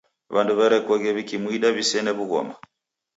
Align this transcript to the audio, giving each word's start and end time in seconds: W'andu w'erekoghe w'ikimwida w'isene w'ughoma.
W'andu 0.33 0.53
w'erekoghe 0.59 1.09
w'ikimwida 1.15 1.67
w'isene 1.75 2.11
w'ughoma. 2.17 2.55